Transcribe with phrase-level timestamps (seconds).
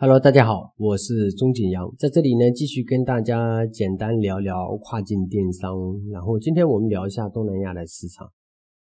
[0.00, 5.74] Hello，大家好，我是钟景阳，在这里呢继续跟大家简单聊聊跨境电商。
[6.12, 8.30] 然后今天我们聊一下东南亚的市场。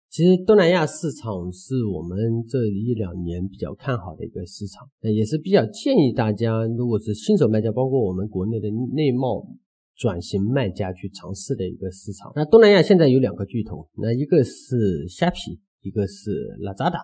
[0.09, 9.47] 其实东南亚市场是我们这一两年比较看好的一个市场，也是比较建议大家，如果是新手卖家，包括我们国内的内贸
[9.95, 12.33] 转型卖家去尝试的一个市场。
[12.35, 16.97] 那东南亚现在有两个巨头，那一个是虾皮，一个是拉扎达。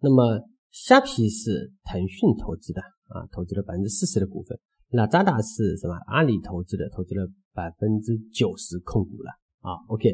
[0.00, 0.40] 那么
[0.70, 2.80] 虾皮是腾讯投资的。
[3.10, 4.58] 啊，投资了百分之四十的股份，
[4.90, 5.94] 那扎达是什么？
[6.06, 9.30] 阿里投资的，投资了百分之九十控股了
[9.60, 9.74] 啊。
[9.88, 10.08] OK，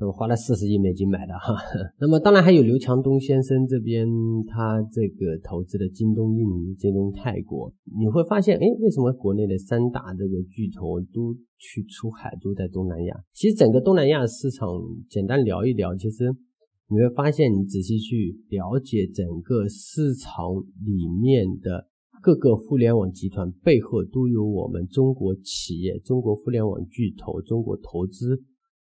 [0.00, 1.54] 那么花了四十亿美金买的哈。
[2.00, 4.06] 那么当然还有刘强东先生这边，
[4.46, 13.14] 他这个投资的京东印尼、京东泰国，你会发现，哎，为什么国内的三大这个巨头都去出海，都在东南亚？
[13.34, 14.68] 其实整个东南亚市场，
[15.10, 16.24] 简单聊一聊，其实
[16.88, 20.46] 你会发现，你仔细去了解整个市场
[20.82, 21.88] 里面的。
[22.28, 28.36] 各个互联网集团背后都有我们中国企业、中国互联网巨头、中国投资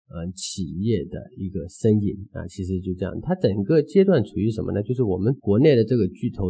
[0.09, 2.45] 嗯企业的一个身影啊。
[2.49, 4.83] 其实就这样，它整个阶段处于什么呢？
[4.83, 6.47] 就是我们国内的这个巨头，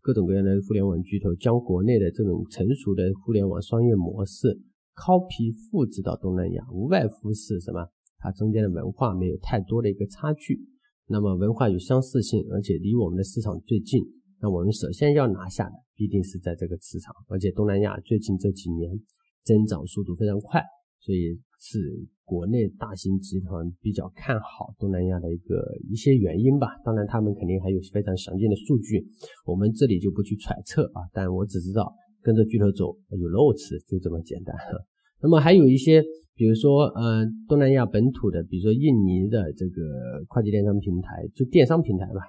[0.00, 4.58] 各种各样的互联网巨头，将国内的这种成熟的互联网商业模式
[4.96, 7.86] copy 复制到东南亚，无外乎是什么？
[8.16, 10.58] 它中间的文化没有太多的一个差距，
[11.06, 14.00] 那么文化有相似性，而且离我们的市场最近。
[14.42, 18.90] 那我们首先要拿下的，必定是在这个市场，而且东南亚最近这几年
[19.44, 20.62] 增长速度非常快，
[20.98, 21.78] 所以是
[22.24, 26.68] 国内大型集团比较看好东南亚的一个一些原因吧。
[26.82, 29.06] 当然，他们肯定还有非常详尽的数据，
[29.44, 31.04] 我们这里就不去揣测啊。
[31.12, 34.56] 但我只知道跟着巨头走有肉吃，就这么简单。
[35.20, 36.02] 那么还有一些，
[36.34, 42.22] 比如说，呃，东南亚本土的，比如说印尼的这个跨境电商平台，就电商平台吧，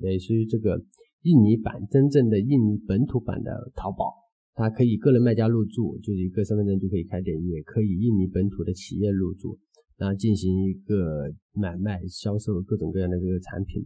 [0.00, 0.82] 类似于这个。
[1.22, 4.12] 印尼版真正的印尼本土版的淘宝，
[4.54, 9.56] 它可以个人卖家入驻，就是一个身份证就可以开店，也可以印尼本土的企业入驻，
[9.96, 13.82] 然后进行一个买卖、销售各种各样的这个产品。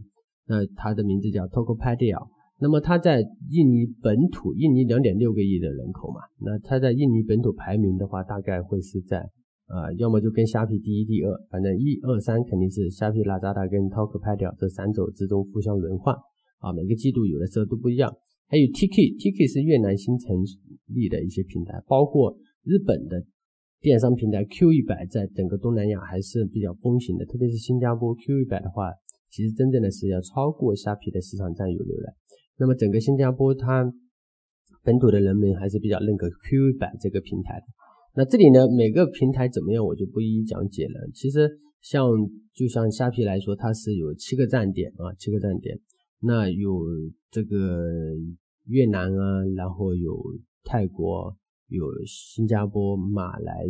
[0.47, 2.17] 那它的名字叫 Tokopedia。
[2.59, 9.29] 那么它在印尼本土，印尼两点六个亿的人口嘛，那它在印尼本土排名的话，大概会是在
[9.67, 16.15] 呃，要么就跟虾皮第一、第二，反正一二三肯定是虾皮、拉扎达跟 Tokopedia 这三者之中互相轮换。
[16.59, 18.13] 啊，每个季度有的时候都不一样。
[18.47, 20.35] 还有 TK，TK 是越南新成
[20.87, 23.23] 立的一些平台，包括日本的
[23.81, 27.25] 电商平台 Q 一百，在整个东南亚还是比较风行的。
[27.25, 28.91] 特别是新加坡 Q 一百的话，
[29.29, 32.15] 其实真正的是要超过虾皮的市场占有率了。
[32.57, 33.93] 那么整个新加坡它
[34.83, 37.65] 本土的人们还是比较认可 Q 一百这个平台的。
[38.15, 41.09] 那这里呢，每个平台怎么样，我就不一一讲解了。
[41.13, 42.09] 其实像
[42.53, 45.77] 就像虾皮来说，它是有七个站点啊，七个站点。
[46.19, 46.83] 那有
[47.29, 47.85] 这个
[48.65, 50.17] 越南啊，然后有
[50.63, 51.35] 泰国、
[51.67, 53.65] 有新加坡、马来、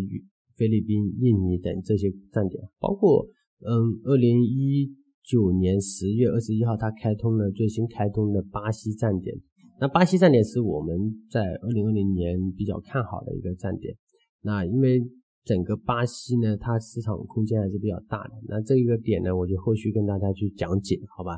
[0.55, 3.27] 菲律宾、印尼等这些站点，包括
[3.59, 9.35] 嗯，二零一九年十月二十一号，它开通了最新开通的巴西站点。
[9.79, 10.97] 那巴西站点是我们
[11.29, 13.95] 在二零二零年比较看好的一个站点。
[14.41, 15.01] 那因为
[15.43, 18.31] 整个巴西呢，它市场空间还是比较大的。
[18.47, 21.37] 那这一个点呢，我就后续跟大家去讲解，好吧？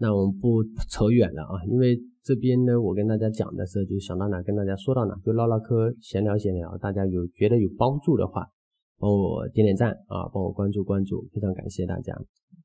[0.00, 6.74] 那我们不扯远了啊，因为这边呢，我跟大家讲的时候就想到哪跟大家说到哪，就唠唠嗑、闲聊闲聊。
[6.78, 8.46] 大家有觉得有帮助的话，
[8.98, 12.16] 帮我点点赞啊，帮我关注关注，非常感谢大家。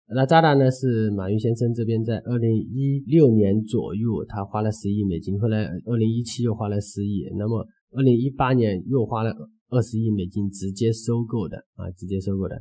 [0.07, 9.35] 那扎达呢是马云先生这边在二零一六年左右，他花了十亿美金，后来二零一七又花了十亿，那么二零一八年又花了
[9.69, 12.55] 二十亿美金直接收购的啊，直接收购的。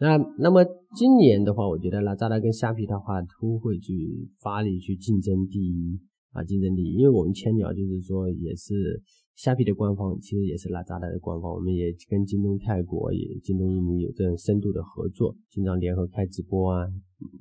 [0.00, 0.64] 那那么
[0.94, 5.98] 今年的话，我觉得拉扎达跟虾皮的话都会去发力去竞争第一
[6.30, 6.94] 啊，竞争第一。
[6.94, 9.02] 因为我们千鸟就是说也是
[9.34, 11.52] 虾皮的官方，其实也是拉扎达的官方。
[11.52, 16.86] 我们也跟京东泰国、也京东印尼有这种深度的合作，经常联合开直播啊，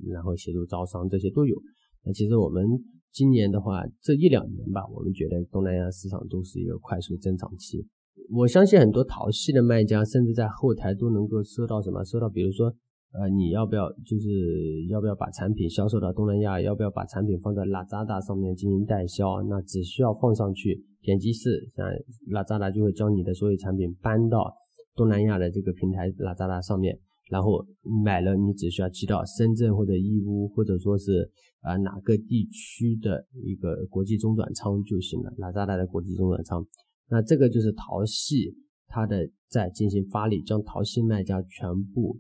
[0.10, 1.56] 然后协助招商这些都有。
[2.04, 2.66] 那其实我们
[3.12, 7.86] 今年的话，这一两年吧，我们觉得东南亚市场都是一个快速增长期。
[8.30, 12.04] 我相信很多淘系的卖家，甚至在后台都能够收到什么？
[12.04, 12.68] 收到，比如说，
[13.14, 16.60] 呃，你要不要，就是要不要把产品销售到东南亚？
[16.60, 19.42] 要不要把产品放在拉扎达上面进行代销？
[19.44, 21.86] 那只需要放上去，点击是，像
[22.28, 24.54] 拉扎达就会将你的所有产品搬到
[24.96, 27.00] 东南亚的这个平台拉扎达上面，
[27.30, 27.66] 然后
[28.04, 31.32] 买了，你只需要寄到深圳或者义乌，或者说是
[31.62, 36.66] 啊哪个地区的一个国际中转仓就行了，拉扎达的国际中转仓。
[37.10, 38.54] 那这个就是淘系，
[38.88, 42.18] 它的在进行发力，将淘系卖家全部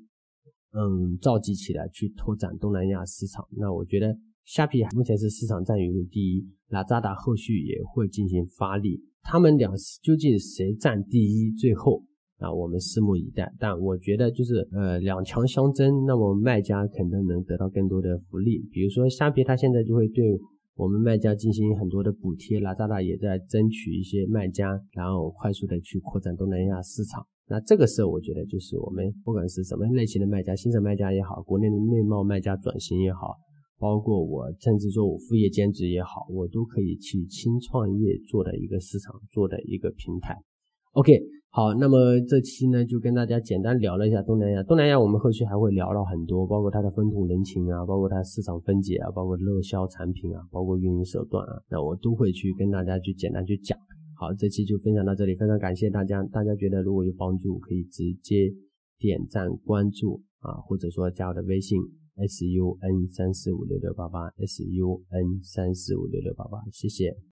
[0.73, 3.45] 嗯召集起来去拓展东南亚市场。
[3.57, 9.01] 那我觉得虾皮目前是市场占有率第一，拉扎达后续也会进行发力。
[9.21, 9.69] 他们俩
[10.01, 11.51] 究竟谁占第一？
[11.51, 12.01] 最后
[12.37, 13.53] 啊，我们拭目以待。
[13.59, 18.59] 但我觉得就是呃两强相争，那么卖家肯定能得到更多的福利。
[18.71, 20.23] 比如说虾皮，它现在就会对
[20.77, 27.25] 我们卖家进行很多的补贴，拉扎达也在争取一些卖家，然后快速的去扩展东南亚市场。
[27.47, 33.33] 那这个时候，我觉得就是我们不管是什么类型的卖家，新手卖家也好，国内的内贸卖家转型也好，
[33.79, 40.37] 包括我甚至说我副业兼职也好，我都可以去轻创业做的一个市场，做的一个平台。
[40.91, 41.19] OK，
[41.57, 44.61] 好，那么这期呢就跟大家简单聊了一下东南亚。
[44.61, 53.75] 东南亚我们后续还会聊了很多，包括它的风土人情啊，包括它市场分解啊，包括热销产品啊，包括运营手段啊，那我都会去跟大家去简单去讲。
[54.13, 56.21] 好，这期就分享到这里，非常感谢大家。
[56.25, 58.53] 大家觉得如果有帮助，可以直接
[58.99, 61.81] 点赞关注啊，或者说加我的微信
[62.17, 67.17] s u n 三四五六六八八 s u n 三四五六六八八，谢谢。